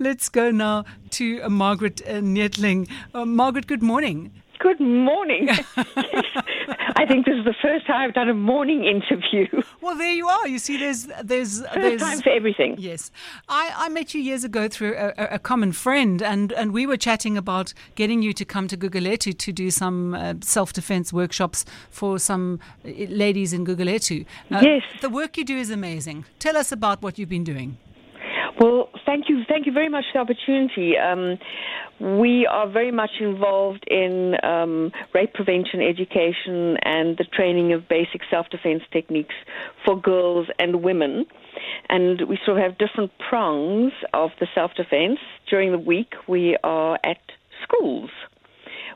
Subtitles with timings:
[0.00, 2.88] Let's go now to uh, Margaret uh, Neethling.
[3.12, 4.30] Uh, Margaret, good morning.
[4.60, 5.48] Good morning.
[6.96, 9.46] I think this is the first time I've done a morning interview.
[9.80, 10.48] Well, there you are.
[10.48, 12.74] You see, there's there's First there's time for everything.
[12.78, 13.12] Yes,
[13.48, 16.96] I, I met you years ago through a, a, common friend, and, and we were
[16.96, 21.64] chatting about getting you to come to Guguletu to do some uh, self defense workshops
[21.90, 24.26] for some uh, ladies in Guguletu.
[24.50, 24.82] Uh, Yes.
[25.00, 26.24] the work you do is amazing.
[26.40, 27.78] Tell us about what you've been doing.
[28.60, 30.94] Well, thank you, thank you very much for the opportunity.
[30.98, 31.38] Um,
[32.18, 38.22] we are very much involved in um, rape prevention education and the training of basic
[38.30, 39.34] self-defense techniques
[39.84, 41.26] for girls and women.
[41.88, 45.20] And we sort of have different prongs of the self-defense.
[45.48, 47.18] During the week, we are at
[47.62, 48.10] schools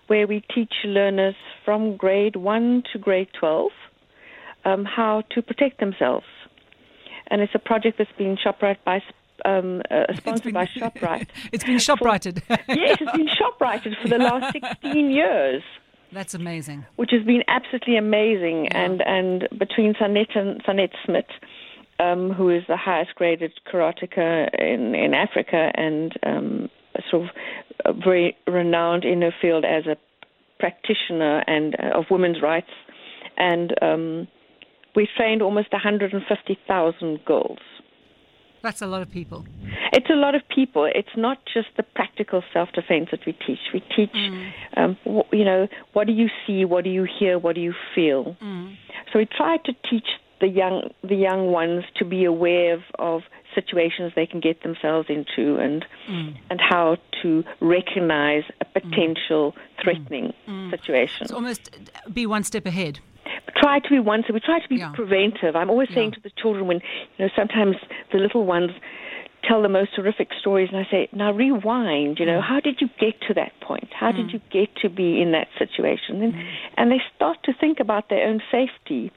[0.08, 3.70] where we teach learners from grade 1 to grade 12
[4.64, 6.26] um, how to protect themselves.
[7.28, 9.00] And it's a project that's been Shoprite by,
[9.44, 11.28] um, uh, sponsored by Shoprite.
[11.52, 12.42] it's been shoprighted.
[12.48, 15.62] yes, it's been Shoprighted for the last 16 years,
[16.12, 16.84] That's amazing.
[16.96, 18.68] which has been absolutely amazing.
[18.68, 21.26] And, and between Sanet and Sanet Smith,
[22.00, 26.68] um, who is the highest graded karateka in, in Africa and um,
[27.10, 27.28] sort
[27.84, 29.96] of very renowned in her field as a
[30.58, 32.70] practitioner and uh, of women's rights,
[33.36, 34.28] and um,
[34.94, 37.58] we trained almost 150,000 girls.
[38.62, 39.44] That's a lot of people.
[39.92, 40.84] It's a lot of people.
[40.92, 43.58] It's not just the practical self-defense that we teach.
[43.74, 44.52] We teach, mm.
[44.76, 47.74] um, wh- you know, what do you see, what do you hear, what do you
[47.94, 48.36] feel.
[48.40, 48.76] Mm.
[49.12, 50.06] So we try to teach
[50.40, 53.22] the young the young ones to be aware of, of
[53.54, 56.36] situations they can get themselves into and mm.
[56.50, 60.32] and how to recognize a potential threatening
[60.70, 61.22] situation.
[61.22, 61.70] It's almost
[62.12, 62.98] be one step ahead.
[63.56, 64.92] try to be one so we try to be Yeah.
[65.00, 66.78] preventive i'm always saying to the children when
[67.16, 67.76] you know sometimes
[68.12, 68.70] the little ones
[69.48, 72.48] tell the most horrific stories and i say now rewind you know Mm.
[72.50, 75.48] how did you get to that point how did you get to be in that
[75.58, 76.44] situation and Mm.
[76.76, 79.10] and they start to think about their own safety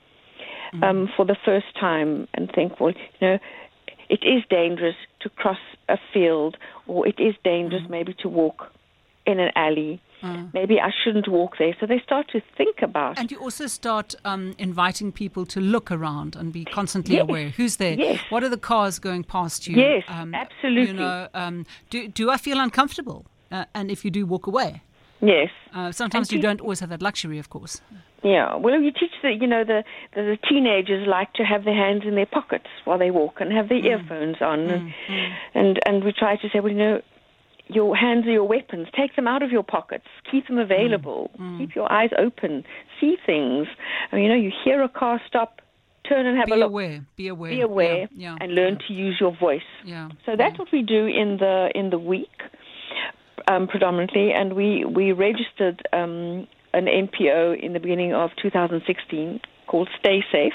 [0.73, 0.83] Mm.
[0.83, 3.37] um, for the first time and think well you know
[4.09, 5.59] it is dangerous to cross
[5.89, 7.89] a field or it is dangerous Mm.
[7.97, 8.71] maybe to walk
[9.27, 9.99] in an alley
[10.53, 14.15] maybe i shouldn't walk there so they start to think about And you also start
[14.31, 17.23] um, inviting people to look around and be constantly Yes.
[17.27, 17.49] aware.
[17.57, 17.95] Who's there?
[18.07, 18.19] Yes.
[18.31, 19.75] What are the cars going past you?
[19.87, 20.93] Yes, You absolutely.
[20.93, 21.55] know, um,
[21.91, 23.19] do, do I feel uncomfortable?
[23.51, 24.69] Uh, and if you do, walk away.
[25.21, 27.73] yes Uh, sometimes you don't always have that luxury, of course.
[28.23, 29.79] Yeah, well, you teach the you know the,
[30.15, 33.47] the the teenagers like to have their hands in their pockets while they walk and
[33.59, 34.83] have their earphones on, and,
[35.59, 36.97] and and we try to say, well, you know,
[37.67, 38.87] your hands are your weapons.
[38.95, 40.05] Take them out of your pockets.
[40.31, 41.31] Keep them available.
[41.57, 42.63] Keep your eyes open.
[42.99, 43.67] See things.
[44.11, 45.61] I mean, you know, you hear a car stop,
[46.07, 46.67] turn and have Be a look.
[46.69, 47.05] aware.
[47.15, 47.51] Be aware.
[47.51, 48.07] Be aware Yeah.
[48.15, 49.63] yeah, and learn to use your voice.
[49.83, 50.09] Yeah.
[50.25, 52.41] So that's what we do in the in the week,
[53.47, 59.89] um, predominantly, and we we registered um, an NPO in the beginning of 2016 called
[59.99, 60.53] Stay Safe,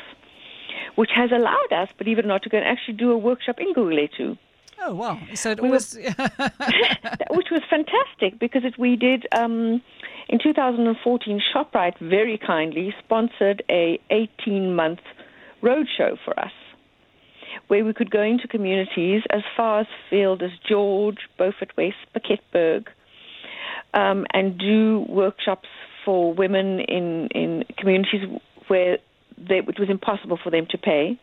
[0.95, 3.57] which has allowed us, believe it or not, to go and actually do a workshop
[3.59, 4.39] in Guguletu,
[4.83, 5.19] Oh, wow.
[5.35, 5.79] So it We were-
[7.31, 9.27] which was fantastic because it, we did.
[9.33, 9.83] Um,
[10.29, 15.01] in 2014, Shoprite very kindly sponsored a 18-month
[15.63, 16.53] roadshow for us,
[17.69, 22.87] where we could go into communities as far as field as George, Beaufort West, Plettenberg,
[23.93, 25.69] um, and do workshops
[26.05, 28.23] for women in, in communities
[28.69, 28.99] where
[29.37, 31.19] they, it was impossible for them to pay.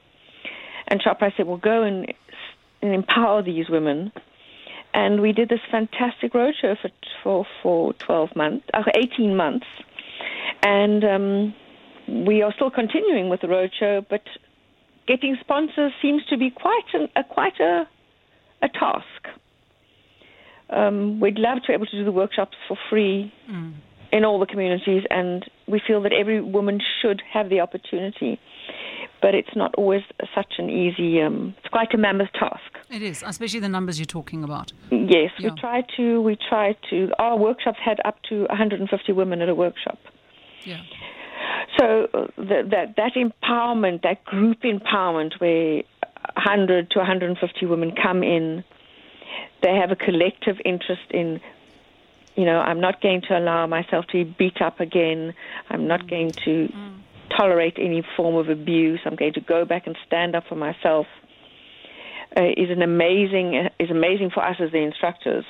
[0.90, 2.14] And Shoprite said, well, go and,
[2.82, 4.12] and empower these women.
[4.94, 6.90] And we did this fantastic roadshow for,
[7.24, 9.66] for, for 12 months, uh, 18 months.
[10.64, 11.56] And um,
[12.26, 14.24] we are still continuing with the roadshow, but
[15.08, 17.88] getting sponsors seems to be quite, an, a, quite a,
[18.62, 19.28] a task.
[20.70, 23.32] Um, we'd love to be able to do the workshops for free
[24.12, 28.40] in all the communities, and we feel that every woman should have the opportunity.
[29.22, 30.04] But it's not always
[30.36, 31.22] such an easy.
[31.22, 32.62] Um, it's quite a mammoth task.
[32.92, 34.72] it is, especially the numbers you're talking about.
[34.92, 35.50] Yes, Yeah.
[35.54, 36.22] we try to.
[36.22, 37.10] We try to.
[37.20, 39.98] Our workshops had up to 150 women at a workshop.
[40.64, 40.82] Yeah.
[41.80, 45.84] So uh, that that that empowerment, that group empowerment, where
[46.36, 48.64] 100 to 150 women come in,
[49.64, 51.40] they have a collective interest in.
[52.36, 55.34] You know, I'm not going to allow myself to be beat up again.
[55.72, 56.70] I'm not going to
[57.38, 59.00] tolerate any form of abuse.
[59.06, 61.06] I'm going to go back and stand up for myself.
[62.36, 65.46] Uh, is an amazing is amazing for us as the instructors.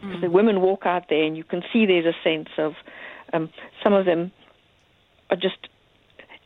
[0.00, 2.74] Because the women walk out there and you can see there's a sense of
[3.32, 3.50] um,
[3.82, 4.30] some of them
[5.30, 5.56] are just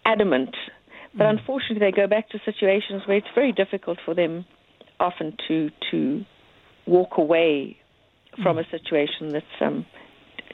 [0.05, 0.55] adamant,
[1.15, 4.45] but unfortunately they go back to situations where it's very difficult for them
[5.01, 6.25] often to to
[6.87, 7.77] walk away
[8.43, 8.67] from mm.
[8.67, 9.85] a situation that's um,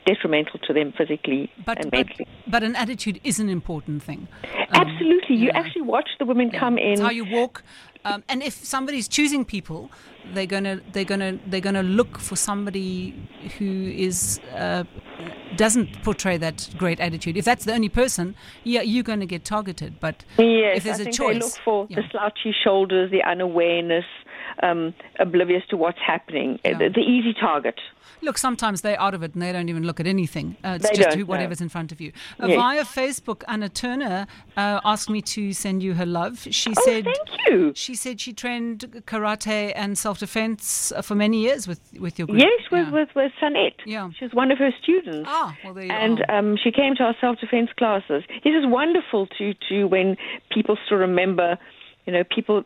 [0.06, 2.26] detrimental to them physically but, and mentally.
[2.44, 4.28] But, but, an attitude is an important thing.
[4.44, 5.36] Um, Absolutely.
[5.36, 6.60] You actually watch the women yeah.
[6.60, 6.92] come in.
[6.92, 7.62] It's how you walk.
[8.04, 9.90] Um, and if somebody's choosing people,
[10.34, 13.14] they're gonna they're gonna they're gonna look for somebody
[13.58, 14.82] who is uh,
[15.56, 17.36] doesn't portray that great attitude.
[17.36, 18.34] If that's the only person,
[18.64, 20.00] yeah, you're going to get targeted.
[20.00, 22.00] But yes, if there's I a think choice, they look for yeah.
[22.00, 24.04] the slouchy shoulders, the unawareness,
[24.62, 26.78] um, oblivious to what's happening, yeah.
[26.78, 27.78] the, the, easy target.
[28.20, 30.56] Look, sometimes they're out of it and they don't even look at anything.
[30.64, 32.12] Uh, it's they just who, whatever's in front of you.
[32.40, 32.56] Uh, yes.
[32.56, 34.26] Via Facebook, Anna Turner
[34.56, 36.46] uh, asked me to send you her love.
[36.50, 37.72] She oh, said, thank you.
[37.74, 42.40] She said she trained karate and self-defense uh, for many years with, with your group.
[42.40, 42.92] Yes, with, yeah.
[42.92, 43.74] with, with Sanette.
[43.84, 44.10] Yeah.
[44.16, 45.28] She was one of her students.
[45.30, 46.38] Ah, well, there you and are.
[46.38, 48.22] Um, she came to our self-defense classes.
[48.44, 50.16] It is wonderful to, to when
[50.50, 51.58] people still remember,
[52.06, 52.64] you know, people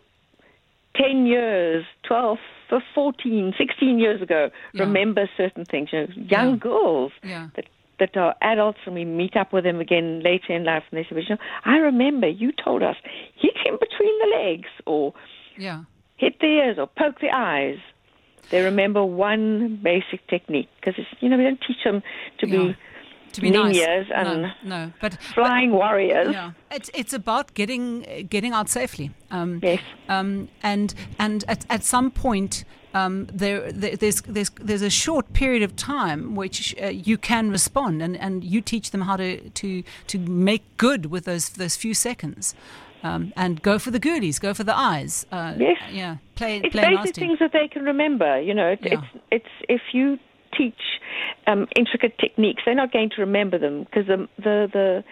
[0.98, 2.38] 10 years, 12,
[2.70, 4.82] uh, 14, 16 years ago Yeah.
[4.84, 5.92] remember certain things.
[5.92, 6.56] You know, young Yeah.
[6.56, 7.48] girls Yeah.
[7.54, 7.66] that
[7.98, 11.04] that are adults and we meet up with them again later in life and they
[11.04, 12.96] say, you know, I remember you told us
[13.36, 15.14] hit him between the legs or
[15.56, 15.84] Yeah.
[16.18, 17.78] hit the ears or poke the eyes.
[18.50, 22.02] They remember one basic technique because you know we don't teach them
[22.38, 22.76] to be
[23.36, 23.78] To be nice.
[24.14, 24.92] and no, no.
[25.00, 26.32] But, flying warriors.
[26.32, 29.10] Yeah, it's it's about getting getting out safely.
[29.30, 29.80] Um, Yes.
[30.08, 32.64] Um, and and at, at some point.
[32.94, 37.50] Um, there, there, there's, there's, there's a short period of time which uh, you can
[37.50, 41.76] respond, and, and you teach them how to, to, to make good with those, those
[41.76, 42.54] few seconds.
[43.02, 45.26] Um, and go for the goodies, go for the eyes.
[45.30, 45.76] Uh, Yes.
[45.92, 46.16] Yeah.
[46.36, 47.20] Play, It's play basic nasty.
[47.20, 48.40] things that they can remember.
[48.40, 48.92] You know, it, Yeah.
[48.94, 50.18] it's it's if you
[50.56, 50.74] teach
[51.46, 55.04] um, intricate techniques, they're not going to remember them because the the the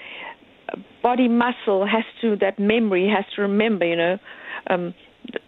[1.03, 3.85] body muscle has to that memory has to remember.
[3.87, 4.19] You know.
[4.69, 4.95] Um,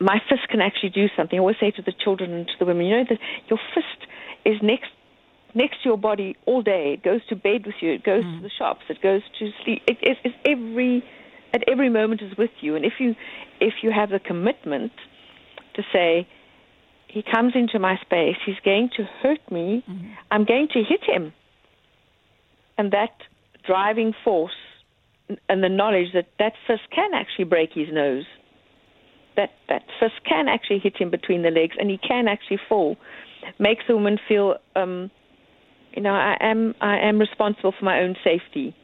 [0.01, 1.39] my fist can actually do something.
[1.39, 4.09] I always say to the children and to the women, you know that your fist
[4.45, 4.89] is next
[5.55, 6.95] next to your body all day.
[6.95, 7.93] It goes to bed with you.
[7.93, 8.83] It goes to the shops.
[8.89, 9.83] It goes to sleep.
[9.87, 11.05] It is it's every
[11.53, 12.77] at every moment is with you.
[12.77, 13.15] And if you
[13.61, 14.93] if you have the commitment
[15.75, 16.29] to say,
[17.17, 19.83] he comes into my space, he's going to hurt me,
[20.31, 21.33] I'm going to hit him,
[22.77, 23.15] and that
[23.67, 24.53] driving force
[25.49, 28.27] and the knowledge that that fist can actually break his nose.
[29.35, 32.99] That that fist can actually hit him between the legs and he can actually fall.
[33.59, 35.11] Makes the woman feel um
[35.95, 38.77] you know i am i am responsible for my own safety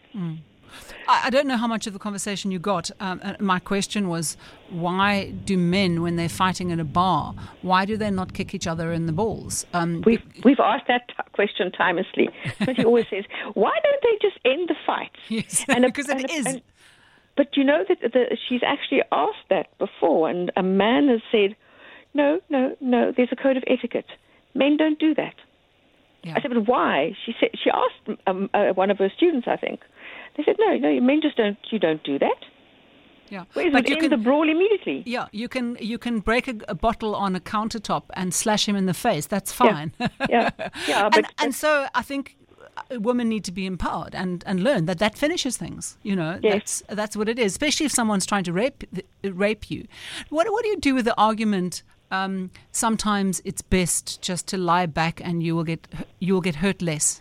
[1.08, 2.90] I I don't know how much of the conversation you got.
[3.00, 4.36] Um, my question was,
[4.70, 8.66] why do men, when they're fighting in a bar, why do they not kick each
[8.66, 9.66] other in the balls?
[9.74, 12.28] Um, we've we've asked that t- question timelessly
[12.66, 13.24] but he always says
[13.54, 16.62] why don't they just end the fight yes, And a- because it and a- and-
[17.36, 21.56] but you know that the, she's actually asked that before and a man has said
[22.12, 24.10] no no no there's a code of etiquette
[24.54, 25.34] men don't do that
[26.24, 26.34] Yeah.
[26.36, 27.16] I said, but why?
[27.24, 29.80] She said she asked um, uh, one of her students, I think.
[30.37, 31.58] They said, no, no, men just don't.
[31.70, 32.37] You don't do that.
[33.29, 33.44] yeah.
[33.52, 35.02] Whereas But you can, the brawl immediately.
[35.06, 38.76] yeah, you can you can break a, a bottle on a countertop and slash him
[38.76, 39.26] in the face.
[39.26, 39.93] That's fine.
[40.29, 40.50] Yeah,
[40.88, 42.37] yeah, but and, and so I think
[42.93, 45.99] women need to be empowered and, and learn that that finishes things.
[46.02, 46.52] You know, Yes.
[46.52, 47.52] that's that's what it is.
[47.52, 48.84] Especially if someone's trying to rape
[49.23, 49.87] rape you.
[50.31, 51.82] What what do you do with the argument?
[52.11, 55.87] Um, sometimes it's best just to lie back and you will get
[56.20, 57.20] you will get hurt less.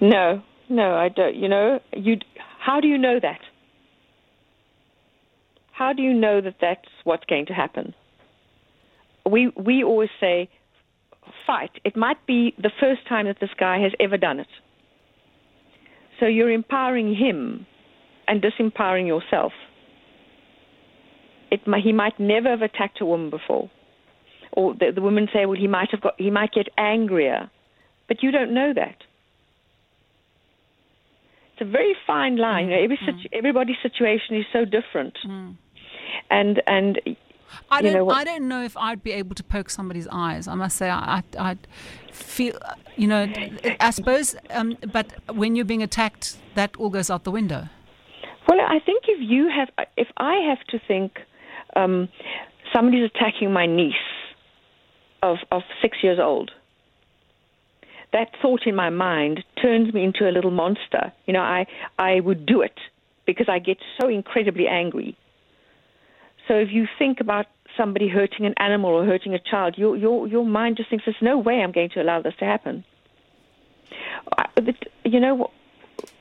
[0.00, 1.34] no, no, I don't.
[1.34, 2.16] You know, you.
[2.58, 3.40] How do you know that?
[5.72, 7.94] How do you know that that's what's going to happen?
[9.30, 10.48] We we always say,
[11.46, 11.70] fight.
[11.84, 14.48] It might be the first time that this guy has ever done it.
[16.18, 17.66] So you're empowering him
[18.28, 19.52] and disempowering yourself.
[21.50, 23.70] It, he might never have attacked a woman before,
[24.52, 27.50] or the, the women say, well, he might have got, he might get angrier,
[28.06, 28.96] but you don't know that.
[31.60, 32.68] It's a very fine line.
[32.68, 35.18] You know, every situ- everybody's situation is so different,
[36.30, 36.98] and and
[37.70, 37.92] I You don't.
[37.94, 40.46] know what- I don't know if I'd be able to poke somebody's eyes.
[40.48, 41.56] I must say, I, I, I
[42.12, 42.54] feel,
[42.96, 43.26] you know,
[43.80, 44.36] I suppose.
[44.50, 47.64] Um, but when you're being attacked, that all goes out the window.
[48.48, 51.18] Well, I think if you have, if I have to think,
[51.76, 52.08] um,
[52.72, 53.94] somebody's attacking my niece
[55.22, 56.52] of of six years old.
[58.12, 61.12] That thought in my mind turns me into a little monster.
[61.26, 61.66] You know, I
[61.98, 62.78] I would do it
[63.26, 65.16] because I get so incredibly angry.
[66.48, 70.26] So if you think about somebody hurting an animal or hurting a child, your your
[70.26, 72.84] your mind just thinks there's no way I'm going to allow this to happen.
[74.36, 74.46] I,
[75.04, 75.50] you know,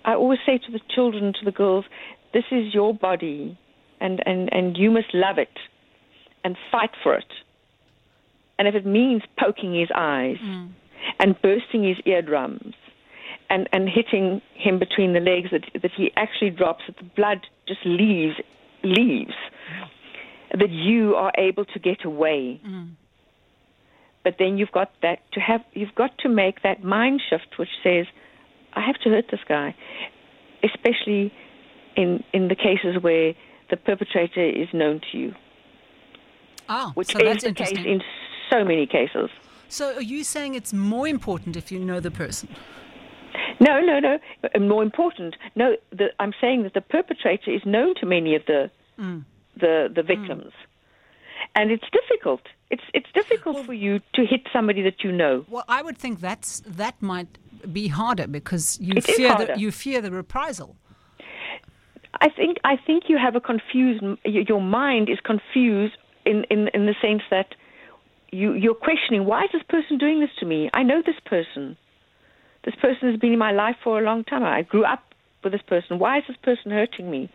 [0.06, 1.86] I always say to the children, to the girls,
[2.34, 3.58] this is your body,
[4.00, 5.58] and, and, and you must love it
[6.44, 7.32] and fight for it.
[8.60, 10.70] and if it means poking his eyes mm.
[11.20, 12.74] And bursting his eardrums
[13.50, 17.48] and, and hitting him between the legs that, that he actually drops, that the blood
[17.68, 18.36] just leaves,
[18.84, 19.34] leaves,
[20.58, 22.60] that you are able to get away.
[24.24, 27.70] But then you've got that to have, you've got to make that mind shift which
[27.84, 28.06] says,
[28.74, 29.76] I have to hurt this guy,
[30.64, 31.34] especially
[31.96, 33.34] in, in the cases where
[33.70, 35.36] the perpetrator is known to you,
[36.68, 38.02] Ah, which so is that's the case in
[38.50, 39.30] so many cases.
[39.70, 42.50] So are you saying it's more important if you know the person?
[43.60, 44.18] No, no, no.
[44.56, 45.76] Uh, More important, no.
[45.92, 49.24] The, I'm saying that the perpetrator is known to many of the Mm.
[49.56, 50.52] the the victims,
[51.56, 52.42] and it's difficult.
[52.70, 55.46] It's it's difficult for you to hit somebody that you know.
[55.48, 57.32] Well, I would think that's that might
[57.72, 60.76] be harder because you It fear the, you fear the reprisal.
[62.26, 64.04] I think I think you have a confused.
[64.26, 67.56] Your mind is confused in in in the sense that
[68.32, 70.70] you you're questioning why is this person doing this to me?
[70.74, 71.78] I know this person.
[72.66, 74.44] This person has been in my life for a long time.
[74.44, 75.04] I grew up
[75.44, 76.00] with this person.
[76.00, 77.30] Why is this person hurting me?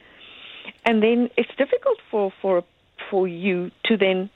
[0.84, 2.64] And then it's difficult for for
[3.10, 4.30] for you to then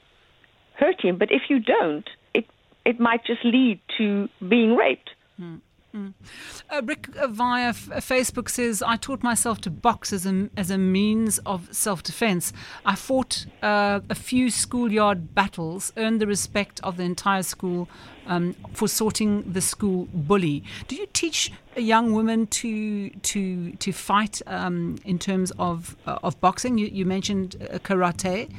[0.75, 1.17] hurt him.
[1.17, 2.45] But if you don't, it
[2.85, 5.11] it might just lead to being raped.
[5.37, 5.57] Hmm.
[5.93, 10.69] Uh, Rick uh, via f- Facebook says, I taught myself to box as a, as
[10.69, 12.53] a means of self defense.
[12.85, 17.89] I fought uh, a few schoolyard battles, earned the respect of the entire school
[18.27, 20.63] um, for sorting the school bully.
[20.87, 26.39] Do you teach young women to to to fight um, in terms of uh, of
[26.39, 26.77] boxing?
[26.77, 28.49] You, you mentioned uh, karate.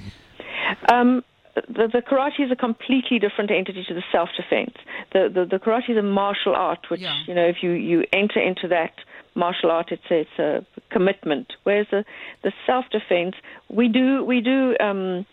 [0.88, 4.76] Um, the, the karate is a completely different entity to the self-defense.
[5.12, 7.22] The, the, the karate is a martial art, which Yeah.
[7.26, 8.92] you know, if you, you enter into that
[9.34, 11.52] martial art, it's a, it's a commitment.
[11.64, 12.04] Whereas the,
[12.42, 13.34] the self-defense,
[13.68, 15.26] we do we do um,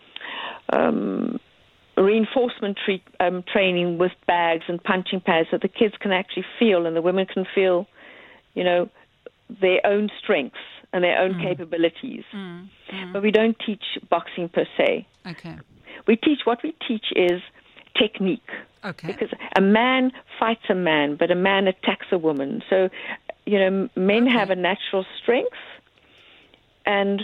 [0.72, 1.40] um,
[1.96, 6.86] reinforcement treat, um, training with bags and punching pads, so the kids can actually feel
[6.86, 7.86] and the women can feel,
[8.54, 8.88] you know,
[9.60, 10.58] their own strengths
[10.92, 12.24] and their own capabilities.
[13.12, 15.56] But we don't teach boxing per se Okay.
[16.06, 17.40] We teach what we teach is
[17.96, 18.50] technique
[18.84, 19.08] Okay.
[19.08, 22.88] because a man fights a man but a man attacks a woman so
[23.44, 24.32] you know men Okay.
[24.32, 25.56] have a natural strength
[26.86, 27.22] and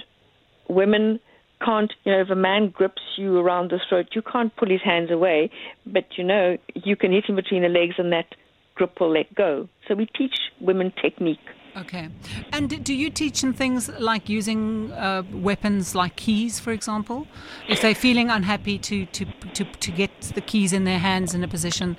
[0.69, 1.21] women
[1.65, 4.83] can't you know if a man grips you around the throat you can't pull his
[4.83, 5.49] hands away
[5.87, 8.35] but you know you can hit him between the legs and that
[8.75, 11.39] grip will let go so we teach women technique
[11.77, 12.09] Okay.
[12.53, 17.27] And do you teach them things like using uh, weapons like keys, for example?
[17.69, 21.43] If they're feeling unhappy, to, to, to, to get the keys in their hands in
[21.43, 21.97] a position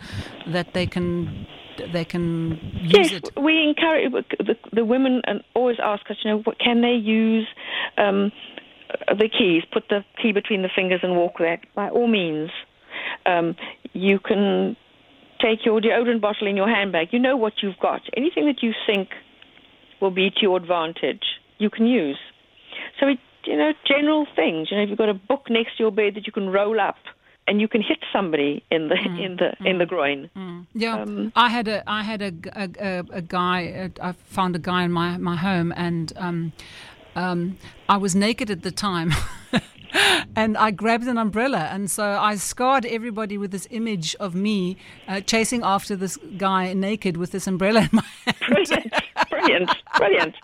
[0.48, 1.46] that they can
[1.92, 3.30] they can use Yes, it.
[3.36, 7.46] we encourage the, the women and always ask us, you know, what, can they use
[7.98, 8.32] um,
[9.10, 9.64] the keys?
[9.74, 11.76] Put the key between the fingers and walk with that.
[11.76, 12.50] By all means,
[13.26, 13.58] um,
[13.92, 14.78] you can
[15.42, 17.10] take your deodorant bottle in your handbag.
[17.12, 18.02] You know what you've got.
[18.16, 19.10] Anything that you think
[20.06, 21.26] will be to your advantage,
[21.64, 22.20] you can use.
[23.00, 24.62] So, it, you know, general things.
[24.70, 26.80] You know, if you've got a book next to your bed that you can roll
[26.80, 26.98] up.
[27.48, 30.20] And you can hit somebody in the in the in the groin.
[30.74, 32.32] Yeah, Um, I had a I had a
[33.22, 33.60] a guy.
[34.02, 36.40] uh, I found a guy in my my home, and um,
[37.16, 37.40] um,
[37.88, 39.10] I was naked at the time.
[40.36, 44.76] And I grabbed an umbrella, and so I scarred everybody with this image of me
[45.08, 48.92] uh, chasing after this guy naked with this umbrella in my hand.
[49.46, 50.36] Brilliant, brilliant.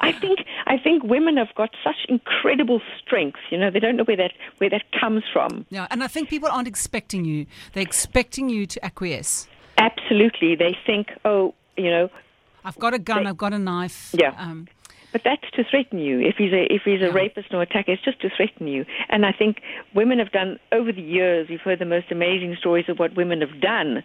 [0.00, 3.38] I think I think women have got such incredible strength.
[3.50, 5.66] You know, they don't know where that where that comes from.
[5.70, 9.48] Yeah, and I think people aren't expecting you; they're expecting you to acquiesce.
[9.78, 12.10] Absolutely, they think, oh, you know,
[12.64, 14.10] I've got a gun, They- I've got a knife.
[14.12, 14.34] Yeah.
[14.36, 14.66] Um,
[15.12, 16.20] but that's to threaten you.
[16.20, 17.12] If he's a if he's a Yeah.
[17.12, 18.84] rapist or attacker, it's just to threaten you.
[19.08, 19.62] And I think
[19.94, 21.48] women have done over the years.
[21.48, 24.02] You've heard the most amazing stories of what women have done.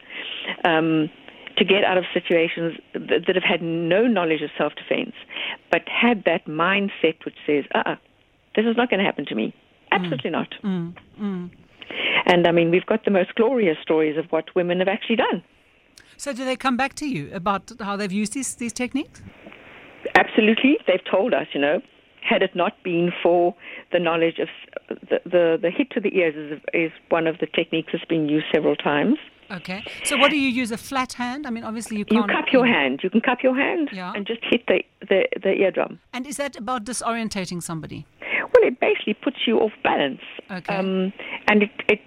[0.63, 1.09] Um,
[1.57, 5.13] to get out of situations that, that have had no knowledge of self-defense,
[5.71, 7.95] but had that mindset which says, "Uh, uh,
[8.55, 9.53] this is not going to happen to me.
[9.91, 10.53] Absolutely not."
[12.25, 15.43] And I mean, we've got the most glorious stories of what women have actually done.
[16.17, 19.21] so, do they come back to you about how they've used these these techniques?
[20.15, 21.81] Absolutely, they've told us, you know,
[22.21, 23.55] had it not been for
[23.91, 24.49] the knowledge of
[25.09, 28.29] the the, the hit to the ears is, is one of the techniques that's been
[28.29, 29.17] used several times.
[29.53, 29.83] Okay.
[30.03, 30.71] So, what do you use?
[30.71, 31.45] A flat hand?
[31.45, 32.31] I mean, obviously you You can't.
[32.31, 33.01] cup your hand.
[33.03, 34.11] You can cup your hand Yeah.
[34.15, 35.99] and just hit the, the, the eardrum.
[36.13, 38.05] And is that about disorientating somebody?
[38.21, 40.21] Well, it basically puts you off balance.
[40.51, 40.75] Okay.
[40.75, 41.13] Um,
[41.47, 41.99] and it, it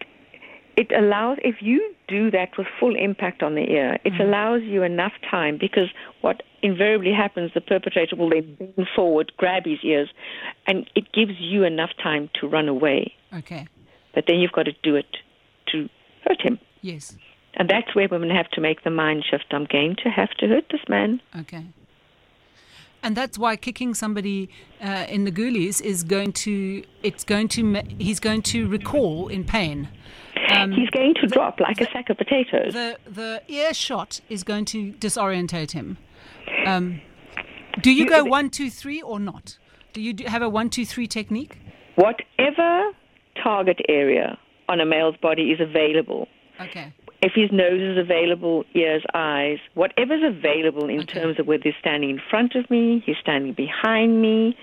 [0.77, 4.83] it allows if you do that with full impact on the ear, it allows you
[4.83, 5.89] enough time because
[6.21, 10.11] what invariably happens, the perpetrator will then bend forward, grab his ears,
[10.67, 13.15] and it gives you enough time to run away.
[13.33, 13.67] Okay.
[14.15, 15.07] But then you've got to do it
[15.73, 15.89] to
[16.27, 16.59] hurt him.
[16.83, 17.17] Yes.
[17.57, 19.47] And that's where women have to make the mind shift.
[19.51, 21.21] I'm going to have to hurt this man.
[21.41, 21.65] Okay.
[23.03, 24.49] And that's why kicking somebody
[24.83, 29.45] uh, in the goolies is going to, it's going to, he's going to recall in
[29.45, 29.89] pain.
[30.53, 32.73] Um, He's going to drop like a sack of potatoes.
[32.73, 35.99] the, the ear shot is going to disorientate him.
[36.67, 37.01] Um,
[37.81, 39.59] do you go one, two, three or not?
[39.93, 41.59] Do you have a one, two, three technique?
[41.97, 42.91] Whatever
[43.43, 46.29] target area on a male's body is available,
[46.61, 46.93] Okay.
[47.23, 51.21] If his nose is available, ears, eyes, whatever's available in Okay.
[51.21, 54.57] terms of whether he's standing in front of me, he's standing behind me,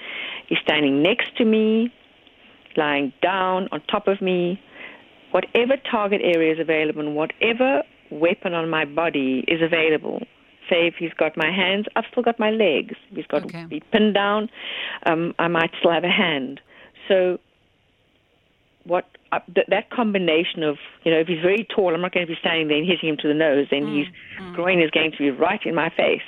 [0.47, 1.91] he's standing next to me,
[2.75, 4.61] lying down on top of me,
[5.31, 10.21] whatever target area is available and whatever weapon on my body is available.
[10.69, 12.95] Say if he's got my hands, I've still got my legs.
[13.09, 13.65] If he's got Okay.
[13.65, 14.49] me pinned down,
[15.05, 16.61] um, I might still have a hand.
[17.07, 17.39] So
[18.85, 22.25] what uh, th- that combination of you know if he's very tall, I'm not going
[22.25, 23.67] to be standing there and hitting him to the nose.
[23.71, 24.07] Then his
[24.53, 26.21] groin is going to be right in my face.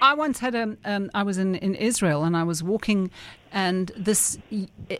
[0.00, 0.76] I once had a.
[0.84, 3.10] Um, I was in, in Israel and I was walking,
[3.52, 4.38] and this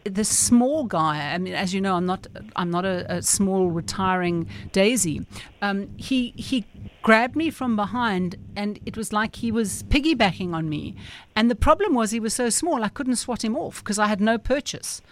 [0.04, 1.34] this small guy.
[1.34, 2.26] I mean, as you know, I'm not
[2.56, 5.26] I'm not a, a small retiring daisy.
[5.62, 6.64] Um, he he
[7.02, 10.96] grabbed me from behind, and it was like he was piggybacking on me.
[11.34, 14.06] And the problem was he was so small, I couldn't swat him off because I
[14.06, 15.02] had no purchase,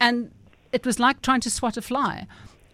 [0.00, 0.30] and
[0.72, 2.26] it was like trying to swat a fly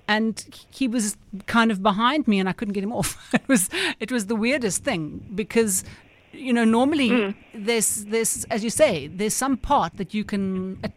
[0.07, 3.17] and he was kind of behind me and I couldn't get him off.
[3.35, 3.69] It was
[4.01, 5.03] it was the weirdest thing
[5.35, 5.85] because
[6.33, 10.89] you know normally there's there's as you say there's some part that you can uh,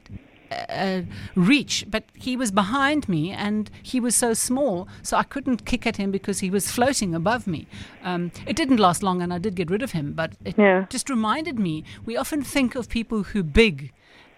[0.69, 1.01] uh,
[1.35, 5.87] reach but he was behind me and he was so small so I couldn't kick
[5.87, 7.67] at him because he was floating above me.
[8.03, 10.85] Um, it didn't last long and I did get rid of him but it Yeah.
[10.89, 13.91] just reminded me we often think of people who big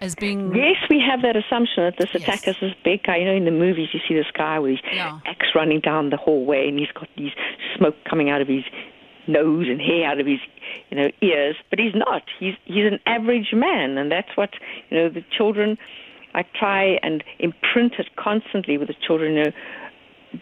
[0.03, 2.23] as being Yes, we have that assumption that this Yes.
[2.23, 3.17] attacker is this big guy.
[3.17, 5.19] You know, in the movies, you see this guy with his Yeah.
[5.25, 7.31] axe running down the hallway, and he's got these
[7.75, 8.63] smoke coming out of his
[9.27, 10.39] nose and hair out of his,
[10.89, 11.55] you know, ears.
[11.69, 12.23] But he's not.
[12.39, 14.53] He's he's an average man, and that's what
[14.89, 15.09] you know.
[15.09, 15.77] The children,
[16.35, 19.35] I try and imprint it constantly with the children.
[19.35, 19.51] You know,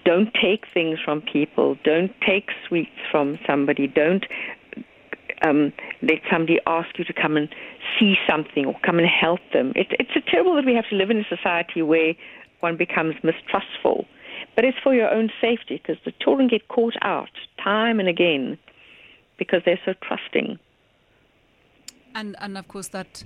[0.05, 1.77] don't take things from people.
[1.83, 3.87] Don't take sweets from somebody.
[3.87, 4.25] Don't
[5.41, 7.49] um, let somebody ask you to come and
[7.99, 9.73] see something or come and help them.
[9.75, 12.13] It, it's a terrible that we have to live in a society where
[12.59, 14.05] one becomes mistrustful.
[14.55, 17.29] But it's for your own safety because the children get caught out
[17.63, 18.57] time and again
[19.37, 20.59] because they're so trusting.
[22.15, 23.23] and and of course that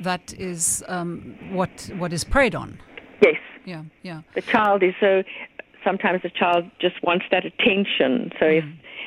[0.00, 2.78] that is um, what what is preyed on.
[3.22, 4.20] Yes, Yeah, yeah.
[4.34, 5.22] the child is so.
[5.84, 8.32] Sometimes the child just wants that attention.
[8.38, 8.64] So if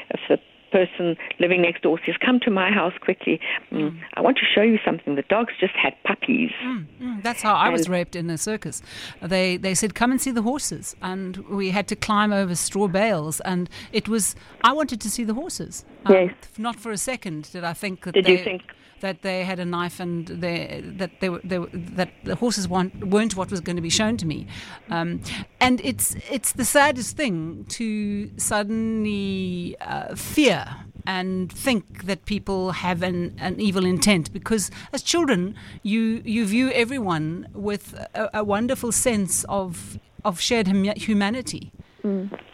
[0.10, 0.38] if the
[0.72, 3.40] person living next door says, "Come to my house quickly,"
[3.72, 5.16] mm, I want to show you something.
[5.16, 6.52] The dog's just had puppies.
[6.64, 8.82] Mm, that's how I was raped in a circus.
[9.22, 12.88] They they said come and see the horses, and we had to climb over straw
[12.88, 15.86] bales, and it was I wanted to see the horses.
[16.06, 16.34] Um, Yes.
[16.58, 18.64] Not for a second did I think that Did they, you think-
[19.02, 22.68] that they had a knife and they, that they were, they were that the horses
[22.68, 24.48] weren't, weren't what was going to be shown to me,
[24.90, 25.22] um,
[25.60, 30.66] and it's it's the saddest thing to suddenly uh, fear
[31.08, 36.70] and think that people have an, an evil intent because as children you you view
[36.72, 41.72] everyone with a, a wonderful sense of of shared hum- humanity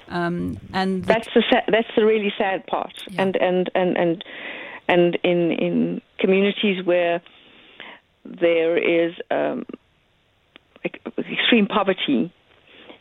[0.09, 2.93] um, and the- That's the sa- that's the really sad part.
[3.09, 3.21] Yeah.
[3.23, 4.23] And and and and
[4.87, 7.21] and in in communities where
[8.23, 9.65] there is um,
[11.17, 12.33] extreme poverty,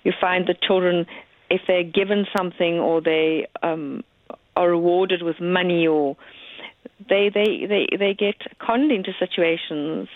[0.02, 1.06] you find that children,
[1.50, 4.02] if they're given something or they um,
[4.56, 6.16] are rewarded with money or
[7.08, 10.08] they they they they get conned into situations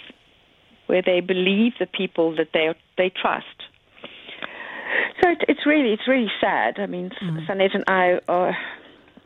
[0.86, 3.46] where they believe the people that they they trust.
[5.22, 6.78] So it, it's really it's really sad.
[6.78, 7.46] I mean, mm.
[7.46, 8.52] Sanet and I uh,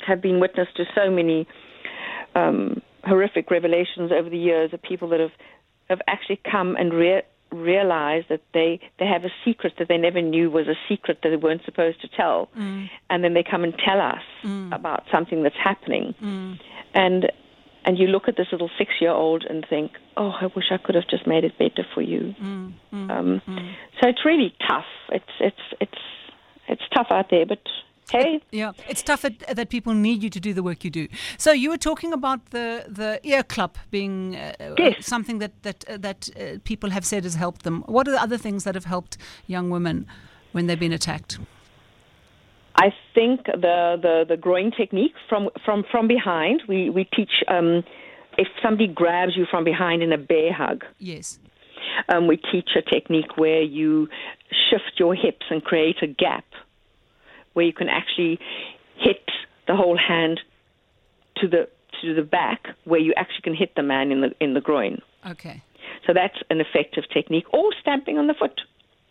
[0.06, 1.46] have been witness to so many
[2.34, 5.32] um, horrific revelations over the years of people that have
[5.88, 10.22] have actually come and rea- realized that they they have a secret that they never
[10.22, 12.88] knew was a secret that they weren't supposed to tell, mm.
[13.10, 14.74] and then they come and tell us mm.
[14.74, 16.14] about something that's happening,
[16.94, 17.30] and
[17.84, 20.78] and you look at this little six year old and think, oh, I wish I
[20.78, 22.34] could have just made it better for you.
[22.40, 23.74] Mm, mm, um, mm.
[24.00, 24.84] So it's really tough.
[25.10, 26.02] It's it's it's
[26.68, 27.60] it's tough out there, but
[28.10, 31.08] hey, yeah, it's tough that, that people need you to do the work you do.
[31.38, 35.06] So you were talking about the the ear club being uh, yes.
[35.06, 37.82] something that that uh, that uh, people have said has helped them.
[37.86, 40.06] What are the other things that have helped young women
[40.52, 41.38] when they've been attacked?
[42.76, 47.84] I think the, the, the groin technique from, from, from behind, we, we teach um,
[48.38, 50.84] if somebody grabs you from behind in a bear hug.
[50.98, 51.38] Yes.
[52.08, 54.08] Um, we teach a technique where you
[54.70, 56.44] shift your hips and create a gap
[57.54, 58.38] where you can actually
[58.96, 59.24] hit
[59.66, 60.40] the whole hand
[61.36, 61.68] to the
[62.00, 65.00] to the back, where you actually can hit the man in the in the groin.
[65.26, 65.62] Okay.
[66.06, 67.44] So that's an effective technique.
[67.52, 68.60] Or stamping on the foot.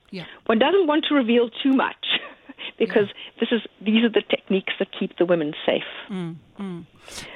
[0.10, 0.26] Yeah.
[0.46, 2.06] One doesn't want to reveal too much
[2.78, 3.08] because
[3.40, 5.84] this is these are the techniques that keep the women safe.
[6.10, 6.86] Mm, mm.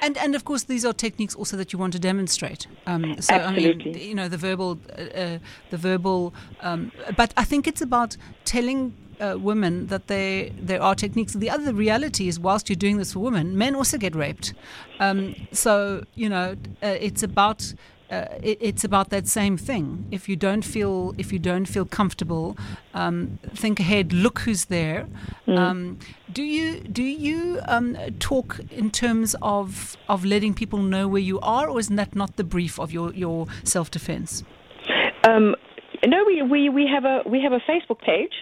[0.02, 2.66] And and of course these are techniques also that you want to demonstrate.
[2.86, 3.90] Um, so Absolutely.
[3.90, 5.38] I mean, you know, the verbal, uh, uh,
[5.70, 6.34] the verbal.
[6.60, 8.94] Um, but I think it's about telling.
[9.18, 11.32] Uh, women that they there are techniques.
[11.32, 14.52] The other reality is, whilst you're doing this for women, men also get raped.
[15.00, 17.72] Um, so you know, uh, it's about
[18.10, 20.06] uh, it, it's about that same thing.
[20.10, 22.56] If you don't feel if you don't feel comfortable,
[22.94, 24.12] um, think ahead.
[24.12, 25.06] Look who's there.
[25.46, 25.58] Mm.
[25.58, 25.98] Um,
[26.32, 31.40] do you do you um, talk in terms of of letting people know where you
[31.40, 34.44] are, or is that not the brief of your your self defense?
[35.26, 35.56] Um,
[36.06, 38.32] no, we, we, we have a we have a Facebook page.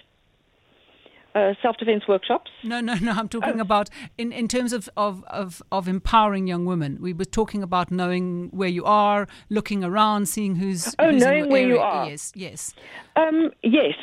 [1.35, 2.49] Uh, self-defense workshops.
[2.63, 3.11] No, no, no.
[3.11, 3.63] I'm talking oh.
[3.63, 6.99] about in, in terms of, of, of, of empowering young women.
[7.01, 10.95] We were talking about knowing where you are, looking around, seeing who's.
[10.97, 11.75] Oh, who's knowing where area.
[11.75, 12.09] you are.
[12.09, 12.75] Yes, yes.
[13.17, 13.95] Um, yes,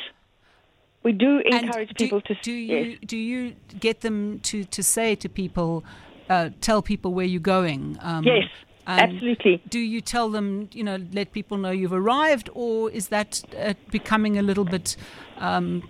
[1.02, 2.34] we do encourage people to.
[2.42, 2.98] Do you yes.
[3.06, 5.84] do you get them to, to say to people,
[6.28, 7.96] uh, tell people where you're going?
[8.00, 8.44] Um, yes.
[8.86, 9.62] Absolutely.
[9.68, 13.74] Do you tell them, you know, let people know you've arrived, or is that uh,
[13.90, 14.96] becoming a little bit
[15.38, 15.88] um,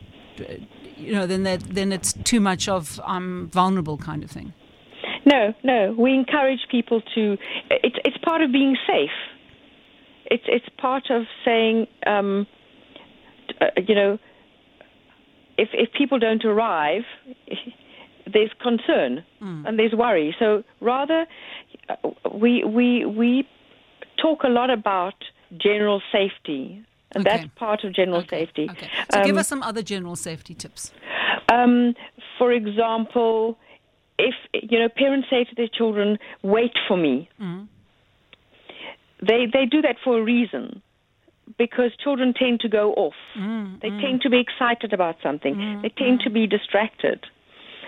[0.96, 4.52] you know, then that then it's too much of I'm vulnerable kind of thing.
[5.24, 5.94] No, no.
[5.96, 7.36] We encourage people to.
[7.70, 9.10] It's it's part of being safe.
[10.26, 12.46] It's it's part of saying, um,
[13.60, 14.18] uh, you know,
[15.58, 17.02] if if people don't arrive,
[18.32, 19.66] there's concern mm.
[19.66, 20.34] and there's worry.
[20.38, 21.26] So rather,
[21.88, 21.96] uh,
[22.34, 23.48] we we we
[24.20, 25.14] talk a lot about
[25.60, 27.38] general safety and okay.
[27.38, 28.40] that's part of general okay.
[28.40, 28.68] safety.
[28.70, 28.88] Okay.
[29.12, 30.92] So um, give us some other general safety tips.
[31.48, 31.94] Um,
[32.38, 33.58] for example,
[34.18, 37.66] if you know parents say to their children, "Wait for me," mm.
[39.20, 40.82] they they do that for a reason.
[41.58, 43.14] Because children tend to go off.
[43.36, 44.00] Mm, they mm.
[44.00, 45.54] tend to be excited about something.
[45.54, 47.26] Mm, they tend to be distracted.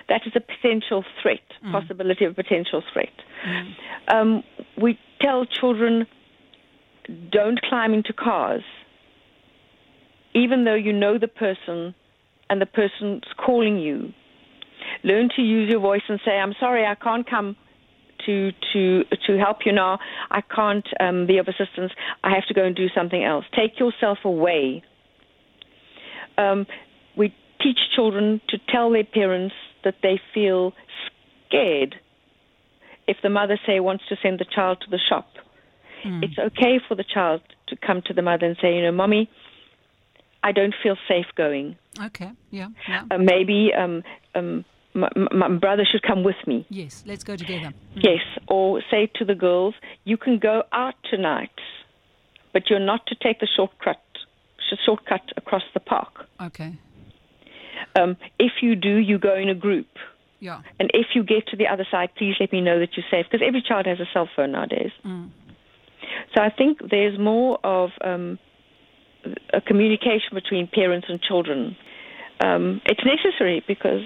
[0.08, 1.72] That is a potential threat, Mm.
[1.72, 3.14] possibility of a potential threat.
[4.08, 4.42] Um,
[4.76, 6.06] we tell children,
[7.30, 8.64] don't climb into cars
[10.34, 11.94] even though you know the person
[12.50, 14.12] and the person's calling you.
[15.02, 17.56] Learn to use your voice and say, "I'm sorry, I can't come
[18.26, 19.98] to to to help you now.
[20.30, 21.92] I can't um, be of assistance.
[22.22, 24.82] I have to go and do something else." Take yourself away.
[26.36, 26.66] Um,
[27.16, 30.74] we teach children to tell their parents that they feel
[31.48, 31.94] scared
[33.06, 35.28] if the mother say wants to send the child to the shop.
[36.04, 36.24] Mm.
[36.24, 39.30] It's okay for the child to come to the mother and say, "You know, mommy."
[40.44, 41.76] I don't feel safe going.
[41.98, 42.68] Okay, yeah.
[42.86, 43.04] yeah.
[43.10, 44.02] Uh, maybe um,
[44.34, 46.66] um, my, my, brother should come with me.
[46.68, 47.72] Yes, let's go together.
[47.96, 48.02] Mm.
[48.02, 51.58] Yes, or say to the girls, you can go out tonight,
[52.52, 54.02] but you're not to take the shortcut,
[54.84, 56.26] shortcut across the park.
[56.42, 56.74] Okay.
[57.96, 59.88] Um, if you do, you go in a group.
[60.40, 60.60] Yeah.
[60.78, 63.24] And if you get to the other side, please let me know that you're safe,
[63.30, 64.92] because every child has a cell phone nowadays.
[65.06, 65.30] Mm.
[66.34, 68.38] So I think there's more of um,
[69.52, 71.76] a communication between parents and children.
[72.40, 74.02] Um, it's necessary because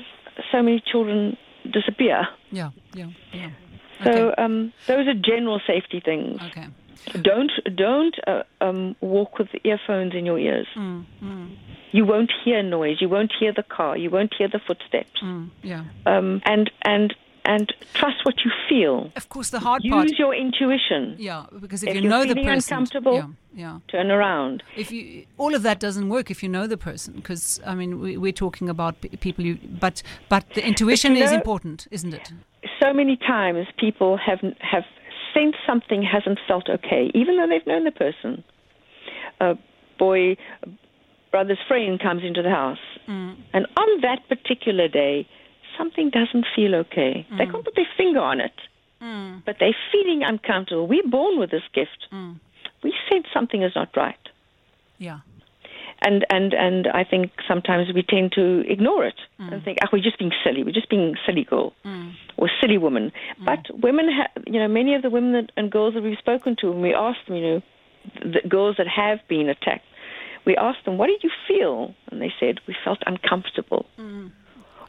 [0.52, 1.36] so many children
[1.70, 2.28] disappear.
[2.50, 3.50] Yeah, yeah, yeah.
[4.04, 6.40] So um, those are general safety things.
[6.42, 6.66] okay.
[7.22, 10.66] Don't don't uh, um, walk with earphones in your ears.
[10.76, 11.56] Mm, mm,
[11.92, 12.96] You won't hear noise.
[13.00, 13.96] You won't hear the car.
[13.96, 15.20] You won't hear the footsteps.
[15.22, 15.84] mm, yeah.
[16.06, 17.14] Um, and and
[17.52, 17.66] and
[18.00, 18.96] trust what you feel.
[19.16, 20.08] Of course, the hard Use part.
[20.08, 21.02] Use your intuition.
[21.18, 23.28] Yeah, because if, If you know the person, uncomfortable- yeah,
[23.64, 23.78] yeah.
[23.94, 24.62] Turn around.
[24.76, 25.02] If you
[25.42, 28.38] all of that doesn't work if you know the person, because I mean we, we're
[28.46, 28.94] talking about
[29.26, 32.26] people you, but but the intuition you is know- important, isn't it?
[32.82, 34.40] so many times people have
[34.74, 34.84] have
[35.34, 38.44] sensed something hasn't felt okay, even though they've known the person.
[39.40, 39.50] A
[39.98, 40.20] boy,
[40.64, 40.68] a
[41.30, 45.26] brother's friend comes into the house, Mm, and on that particular day,
[45.78, 47.26] something doesn't feel okay.
[47.38, 48.52] They can't put their finger on it,
[49.00, 50.86] mm, but they're feeling uncomfortable.
[50.86, 52.00] We're born with this gift.
[52.12, 52.38] mm,
[52.82, 54.18] We sense something is not right.
[54.98, 55.20] yeah.
[56.00, 60.00] And, and, and I think sometimes we tend to ignore it and think, oh, we're
[60.00, 60.62] just being silly.
[60.62, 63.10] We're just being silly girl Mm, or silly woman.
[63.44, 66.54] But women, ha- you know, many of the women that, and girls that we've spoken
[66.60, 67.62] to, and we asked them, you know,
[68.22, 69.86] the girls that have been attacked,
[70.46, 71.96] we asked them, what did you feel?
[72.12, 73.86] And they said, we felt uncomfortable.
[73.98, 74.30] mm,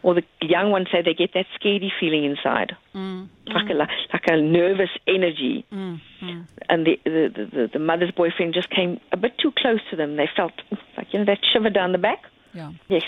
[0.02, 4.24] Or the young ones say they get that scaredy feeling inside, mm, like, a, like
[4.28, 5.66] a nervous energy.
[5.72, 6.48] mm, mm.
[6.70, 9.98] And the, the, the, the, the mother's boyfriend just came a bit too close to
[9.98, 10.16] them.
[10.16, 10.54] They felt
[10.96, 12.20] like, you know, that shiver down the back.
[12.54, 12.72] Yeah.
[12.88, 13.04] Yes.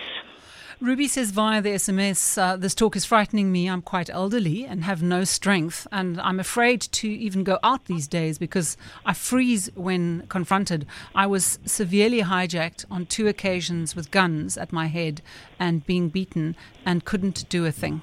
[0.82, 3.70] Ruby says via the SMS, uh, this talk is frightening me.
[3.70, 8.08] I'm quite elderly and have no strength, and I'm afraid to even go out these
[8.08, 10.88] days because I freeze when confronted.
[11.14, 15.22] I was severely hijacked on two occasions with guns at my head
[15.60, 18.02] and being beaten and couldn't do a thing.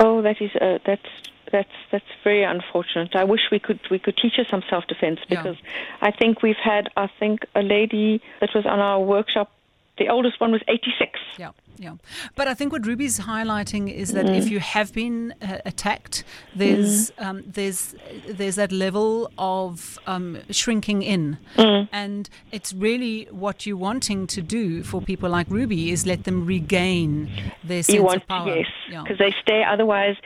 [0.00, 1.06] Oh, that is uh, that's
[1.52, 3.14] that's that's very unfortunate.
[3.14, 6.08] I wish we could we could teach her some self defense because yeah.
[6.08, 9.52] I think we've had I think a lady that was on our workshop.
[9.96, 11.18] The oldest one was 86.
[11.38, 11.50] Yeah.
[11.78, 11.94] Yeah,
[12.34, 14.36] but I think what Ruby's highlighting is that mm.
[14.36, 17.24] if you have been uh, attacked, there's mm.
[17.24, 17.94] um, there's
[18.28, 21.88] there's that level of um, shrinking in, mm.
[21.92, 26.46] and it's really what you're wanting to do for people like Ruby is let them
[26.46, 27.30] regain
[27.62, 28.56] their sense you want, of power.
[28.56, 29.26] Yes, because yeah.
[29.26, 30.16] they stay otherwise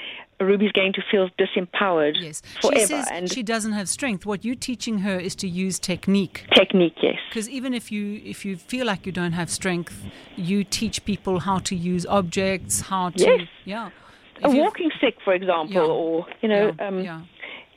[0.45, 2.43] Ruby's going to feel disempowered yes.
[2.61, 2.81] forever.
[2.81, 4.27] She says and she doesn't have strength.
[4.27, 6.45] What you're teaching her is to use technique.
[6.55, 7.17] Technique, yes.
[7.29, 10.05] Because even if you if you feel like you don't have strength,
[10.37, 13.49] you teach people how to use objects, how to yes.
[13.65, 13.91] yeah.
[14.39, 15.81] If a walking stick, for example, yeah.
[15.83, 16.87] or you know, yeah.
[16.87, 17.21] Um, yeah.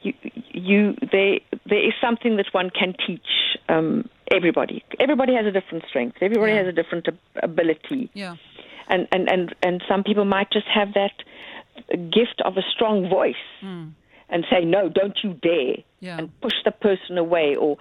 [0.01, 0.13] you
[0.51, 3.28] you they there is something that one can teach
[3.69, 4.84] um, everybody.
[4.99, 6.17] Everybody has a different strength.
[6.21, 7.08] Everybody has a different
[7.41, 8.10] ability.
[8.13, 8.36] Yeah.
[8.88, 11.13] And, and and and some people might just have that
[11.98, 13.92] gift of a strong voice mm.
[14.30, 16.18] and say, no, don't you dare, yeah.
[16.18, 17.56] and push the person away.
[17.56, 17.78] Or,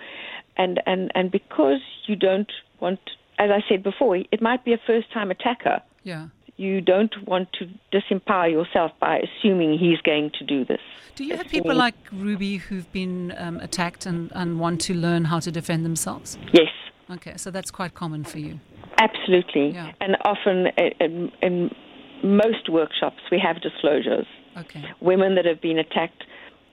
[0.57, 3.01] and, and, and because you don't want,
[3.39, 5.81] as I said before, it might be a first time attacker.
[6.03, 6.29] Yeah.
[6.57, 10.81] You don't want to disempower yourself by assuming he's going to do this.
[11.17, 15.25] Do you have people like Ruby who've been um, attacked and, and want to learn
[15.25, 16.39] how to defend themselves?
[16.53, 16.71] Yes.
[17.11, 18.61] Okay, so that's quite common for you.
[18.99, 19.71] Absolutely.
[19.71, 19.93] Yeah.
[20.01, 20.69] And often
[21.01, 21.75] in, in
[22.23, 24.27] most workshops we have disclosures.
[24.57, 24.85] Okay.
[25.01, 26.25] Women that have been attacked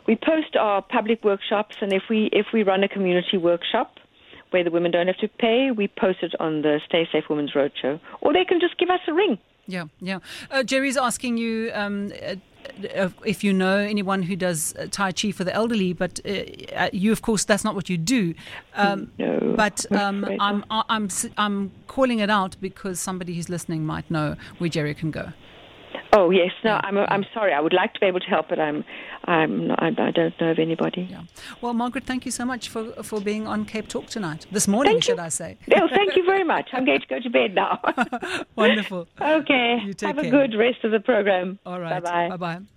[0.06, 3.98] We post our public workshops, and if we if we run a community workshop,
[4.50, 5.70] where the women don't have to pay.
[5.70, 9.00] We post it on the Stay Safe Women's Roadshow, or they can just give us
[9.08, 9.38] a ring.
[9.66, 10.18] Yeah, yeah.
[10.50, 12.36] Uh, Jerry's asking you um, uh,
[12.96, 16.30] uh if you know anyone who does uh, Tai Chi for the elderly, but uh,
[16.74, 18.34] uh, you, of course, that's not what you do.
[18.74, 24.10] Um, no, but um, I'm, I'm, I'm calling it out because somebody who's listening might
[24.10, 25.32] know where Jerry can go.
[26.12, 26.80] Oh yes, no, yeah.
[26.84, 27.52] I'm I'm sorry.
[27.52, 28.84] I would like to be able to help, but I'm
[29.24, 31.08] I'm not, I, don't know of anybody.
[31.10, 31.22] Yeah.
[31.60, 34.46] Well, Margaret, thank you so much for for being on Cape Talk tonight.
[34.50, 35.24] This morning, thank should you.
[35.24, 35.58] I say?
[35.68, 36.70] Well, thank you very much.
[36.72, 37.80] I'm going to go to bed now.
[38.56, 39.06] Wonderful.
[39.20, 39.78] Okay.
[39.84, 40.26] You take Have care.
[40.26, 41.58] a good rest of the program.
[41.66, 42.02] All right.
[42.02, 42.28] Bye bye.
[42.30, 42.68] Bye bye.